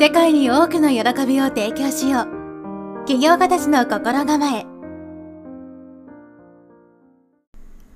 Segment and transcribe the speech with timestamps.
[0.00, 3.04] 世界に多くの喜びを提供しよう。
[3.04, 4.64] 起業家たちの心構え。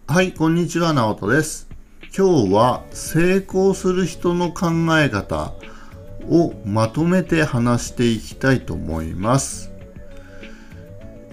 [0.08, 1.68] はいこんにちは直人です。
[2.12, 5.52] 今日は成功する人の考え方
[6.28, 9.70] をまとめて話していきたいと思います。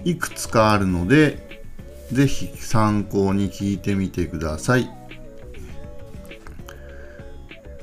[0.04, 1.64] いくつかあるので
[2.12, 4.88] ぜひ参考に聞いてみてください。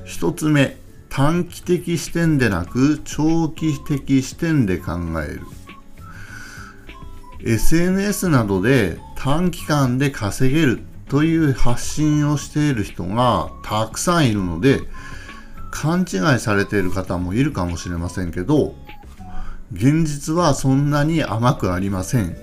[0.06, 0.78] 一つ目
[1.18, 5.40] 短期的視点でなく長期的視点で考える。
[7.40, 10.78] SNS などで短期間で稼げる
[11.08, 14.78] という発信をしている人がたくさんいるので
[15.72, 18.76] 勘違いされている方もいるかもしれませんけど
[19.72, 22.36] 現実はそんなに甘くありません。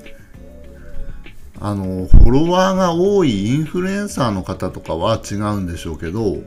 [1.62, 6.44] あのフォロワーが多いインフルエンサーの方とかは違うんでしょうけど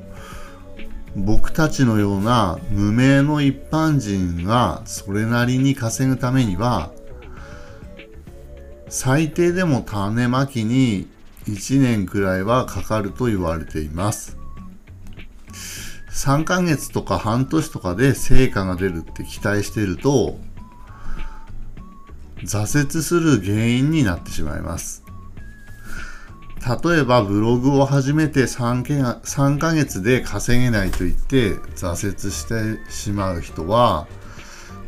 [1.25, 6.93] 僕たちのような無名の一般人がそれなりに稼ぐためには
[8.89, 11.09] 最低でも種まきに
[11.47, 14.37] 1年くらいはかかると言われています。
[16.11, 20.39] 3ヶ月とか半年とかで成果が出るって期待していると
[22.43, 25.05] 挫折する原因になってしまいます。
[26.67, 34.07] 例えばブログを始めて 3, け3ヶ月で稼げないと言って挫折してしまう人は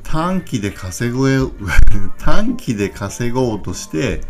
[0.02, 1.26] 短期で稼ご
[2.18, 4.22] 短期で稼ごうとして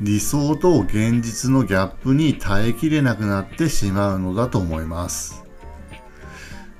[0.00, 5.44] 理想と現実のギャップに耐えきれなくなってしまうのだと思います。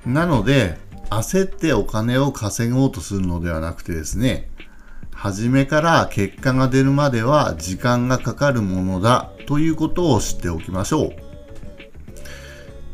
[0.05, 0.77] なので
[1.09, 4.49] 焦ってお金を稼ごうとするのではなくてですね
[5.23, 11.15] 初めから結果が出るまでは時間がかかるものだということを知っておきましょう。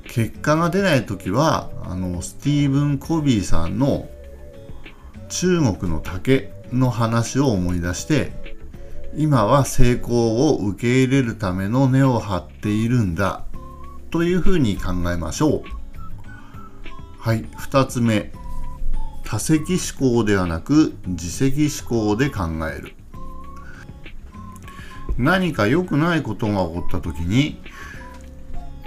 [0.03, 4.08] 結果が出ない時はあのスティーブン・コビーさんの
[5.30, 8.31] 中国の竹の話を思い出して
[9.15, 13.43] 今は成功を受け入れるための根を張っているんだ
[14.11, 15.64] というふうに考えましょう。
[17.17, 18.31] はい2つ目。
[19.30, 22.95] 多席思考ではなく自責思考で考える。
[25.20, 27.62] 何か良くないことが起こった時に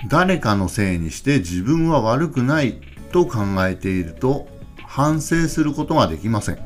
[0.09, 2.81] 誰かのせいにして自分は悪くない
[3.13, 3.39] と考
[3.69, 4.49] えていると
[4.85, 6.59] 反省することができません。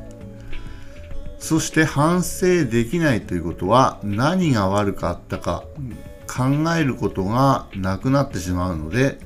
[1.38, 5.64] そして反省できないということは何が悪かったか
[6.26, 6.44] 考
[6.74, 9.18] えることがなくなってしまうので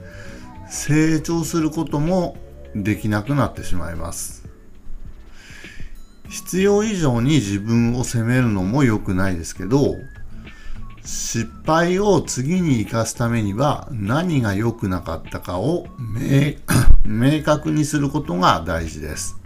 [0.69, 2.37] 成長することも
[2.75, 4.40] できなくなってしまいます。
[6.31, 9.97] 必要以上に自分を責めるのも良くないですけど
[11.05, 15.89] 失敗を次に生かすためには何が良くなかったかを
[17.05, 19.37] 明確にすることが大事です。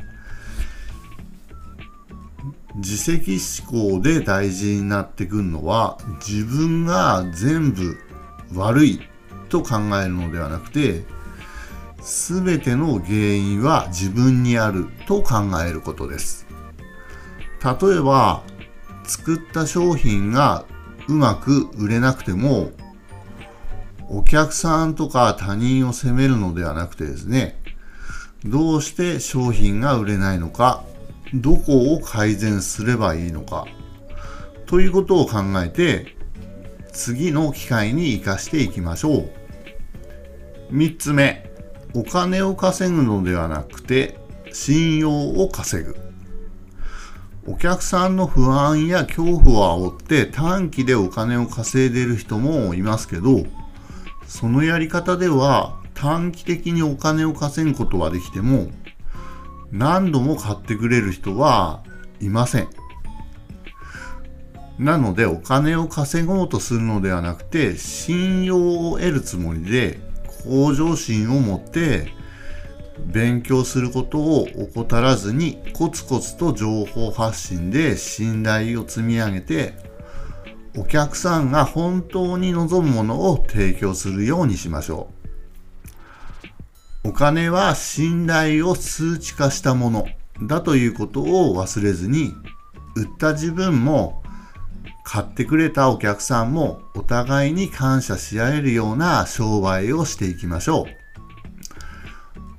[2.77, 7.97] 自責思考で大事になってくるのは自分が全部
[8.53, 9.01] 悪い
[9.49, 11.05] と考えるのではなくて
[12.03, 15.35] 全ての原因は自分にあると考
[15.65, 16.44] えることです。
[17.65, 18.43] 例えば
[19.05, 20.67] 作った商品が
[21.09, 22.71] うまく売れなくても
[24.09, 27.61] お客さんとか他人を責めるのではなくてですね
[28.45, 30.85] どうして商品が売れないのか
[31.33, 33.67] どこを改善すればいいのか
[34.67, 36.15] ということを考えて
[36.93, 39.31] 次の機会に生かしていきましょう。
[40.71, 41.51] 3つ目
[41.95, 44.19] お金を稼ぐのではなくて
[44.53, 46.04] 信用を稼ぐ。
[47.47, 53.45] お客さんの不安や恐怖を煽って短期でお金を稼いでる人もいますけど、
[54.27, 58.71] そのやり方では短期的にお金を稼ぐことはできても、
[59.71, 61.83] 何度も買ってくれる人は
[62.21, 62.69] いません。
[64.79, 70.01] なのでお金を稼ごうとするのではなくて、信用を得るつもりで、
[70.45, 72.09] 向上心を持って
[72.99, 79.75] 勉強することを怠らずにコツコツと情報発信で信頼を積み上げて
[80.77, 85.09] お客さんが本当に望むものを提供するようにしましょ
[87.05, 90.07] うお金は信頼を数値化したもの
[90.43, 92.33] だということを忘れずに
[92.97, 94.23] 売った自分も
[95.05, 101.04] 買ってくれたお客さんもお互いに感謝し合えるような商売をしていきましょう。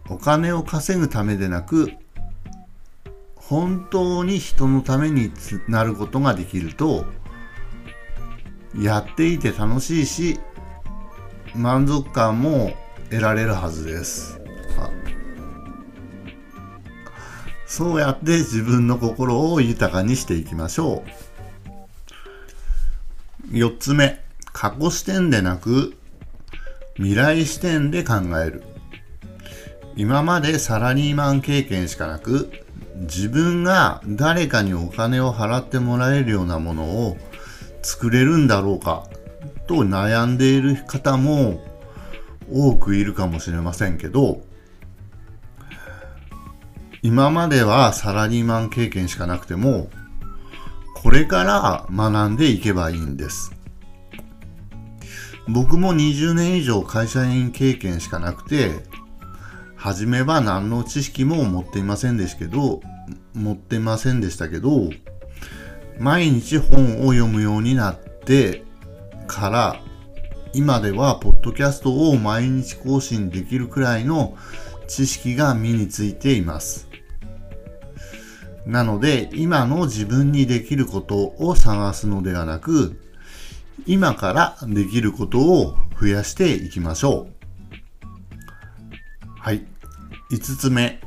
[0.09, 1.91] お金を稼ぐためでなく
[3.35, 5.31] 本当に人のために
[5.67, 7.05] なることができると
[8.79, 10.39] やっていて楽しいし
[11.53, 12.73] 満足感も
[13.09, 14.41] 得られるはずです
[17.75, 21.03] そうやって自分の心を豊かにしていきましょ
[23.51, 23.53] う。
[23.53, 24.23] 4つ目、
[24.53, 25.97] 過去視点でなく
[26.95, 28.63] 未来視点で考える。
[29.97, 32.51] 今までサラリーマン経験しかなく、
[33.01, 37.17] 自分が誰かにお金を払ってもらえるようなものを
[37.81, 39.07] 作れるんだろうか
[39.67, 41.63] と悩んでいる方も
[42.51, 44.41] 多くいるかもしれませんけど、
[47.01, 49.89] 今まではサラリーマン経験しかなくても、
[50.95, 53.53] これから学んでいけばいいんです。
[55.47, 58.71] 僕も20年以上会社員経験しかなくて、
[59.85, 62.81] 初めは何の知識も持っていませんでしたけど、
[63.35, 64.89] 持ってませんでしたけど、
[65.99, 68.63] 毎日本を読むようになって
[69.27, 69.79] から、
[70.53, 74.35] 今ではポッドキャストを毎日更新できるくらいの
[74.87, 76.87] 知識が身についています。
[78.65, 82.99] なので、今の自分にできることを探すのではなく、
[83.85, 87.35] 今からできることを増やしていきましょう。
[89.39, 89.74] はい。
[90.31, 91.01] 5つ目、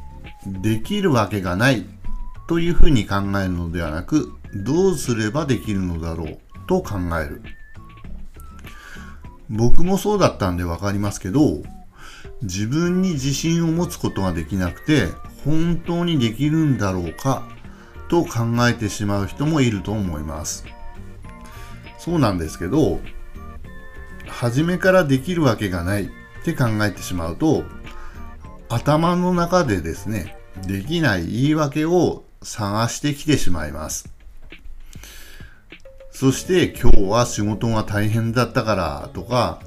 [0.47, 1.87] できるわけがない
[2.47, 7.43] というふうに考えるのではなく、どうすればできるのだろうと考える。
[9.51, 11.63] 僕もそうだったんでわかりますけど、
[12.43, 15.09] 自分に自信を持つことができなくて、
[15.45, 17.49] 本当にできるんだろうか
[18.09, 20.65] と考えてしまう人もいると思います。
[21.99, 23.01] そうなんですけど、
[24.29, 26.09] 初めからできるわけがないっ
[26.45, 27.65] て考えてしまうと、
[28.69, 30.37] 頭の中でですね、
[30.67, 34.13] できない言い訳を探してきてしまいます。
[36.11, 39.61] そして今日は仕事が大変だったからとか、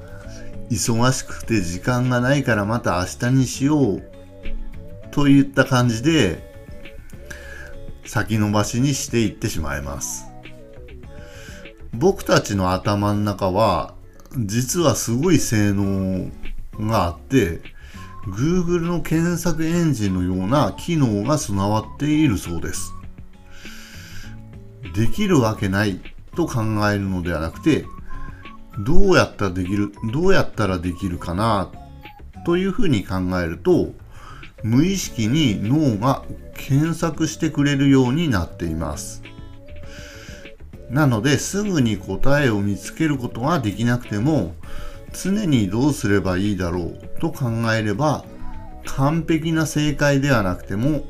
[0.69, 4.03] 忙しくて時間がないからまた明日にしよう
[5.11, 6.49] といった感じで
[8.05, 10.25] 先延ばしにしていってしまいます。
[11.93, 13.95] 僕たちの頭の中は
[14.37, 16.31] 実はすごい性能
[16.79, 17.61] があって
[18.27, 22.93] Google の検索エンジンのような機能が備わっているそうです。
[24.93, 25.99] できるわけない
[26.35, 27.85] と考えるのではなくて
[28.79, 31.71] どうやったらできる、どうやったらできるかな
[32.45, 33.93] というふうに考えると
[34.63, 36.23] 無意識に脳が
[36.55, 39.23] 検索してくれるようになっています。
[40.89, 44.55] なのですぐに答えを見つけることができなくても
[45.13, 48.25] 常にどうすればいいだろうと考えれば
[48.85, 51.03] 完璧な正解ではなくても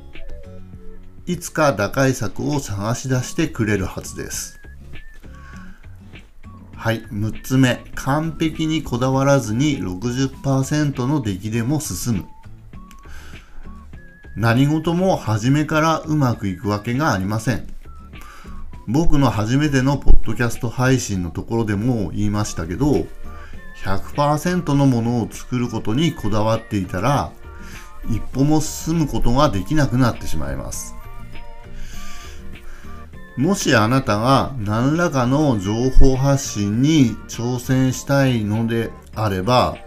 [1.25, 4.59] いつか打開策を探し出してくれるはずです。
[6.75, 7.79] はい、6つ目。
[7.93, 12.25] 完璧にこだわらずに60%の出来でも進む。
[14.35, 17.67] 何事も初めからうまくいくわけがありません。
[18.87, 23.05] 僕の初めてのポッドキャスト配信のところでも言いましたけど、
[23.83, 27.31] 100%のものを作ることにこだわっていたら、
[28.09, 30.95] 一歩も進むことができなくなってしまいます。
[33.37, 39.77] もしあなたが何らかの情報発信に挑戦したいのであれば、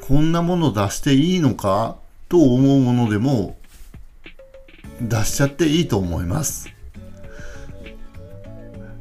[0.00, 1.96] こんなもの出していいのか
[2.28, 3.56] と思うものでも
[5.00, 6.68] 出しちゃっていいと思います。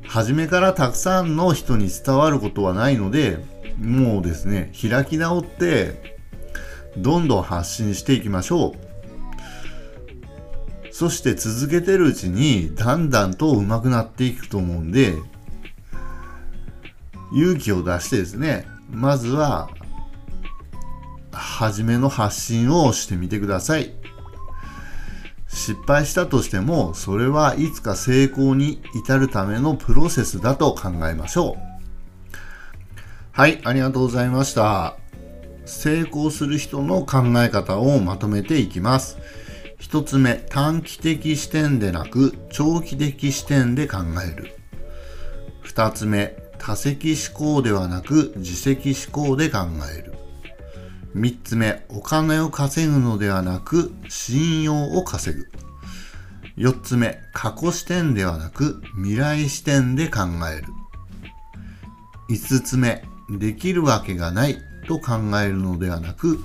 [0.07, 3.43] 初めからたくさんの人に伝わることはないので、
[3.79, 6.15] もうですね、開き直って、
[6.97, 8.85] どんどん発信していきましょう。
[10.91, 15.13] そして続けてるうちに、だんだんと上手くなっていくと思うんで、
[17.33, 19.69] 勇気を出してですね、まずは、
[21.33, 23.91] 初めの発信をしてみてください。
[25.47, 31.74] 失敗したとしても、それはいつか成功に至るためのプロセスだと考えましょう。
[33.35, 34.95] はい、ありがとうございました。
[35.65, 39.17] 成功する人の考え方をまとめていきます。
[39.77, 44.55] 一つ目、短期的視点でなく長期的視点で考える。
[45.63, 49.57] 二つ目、多席思考ではなく自責思考で考
[49.93, 50.13] える。
[51.13, 55.51] 三つ目、お金を稼ぐのではなく信用を稼ぐ。
[56.55, 60.21] 四つ目、過去視点ではなく未来視点で考
[60.57, 60.67] える。
[62.29, 65.13] 五つ目、できるわけがないと考
[65.43, 66.39] えるのではなく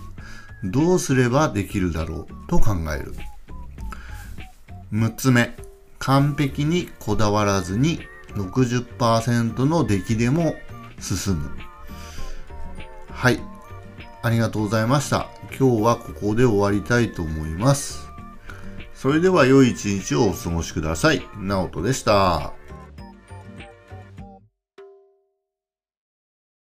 [0.64, 3.14] どうすればできるだろうと考える。
[4.92, 5.54] 6つ目、
[5.98, 8.00] 完璧にこだわらずに
[8.34, 10.54] 60%の出来でも
[10.98, 11.50] 進む。
[13.12, 13.40] はい。
[14.22, 15.28] ありがとうございました。
[15.58, 18.08] 今日はここで終わりたいと思います。
[18.94, 21.22] それでは良い一日をお過ごしください。
[21.38, 22.59] ナオトでした。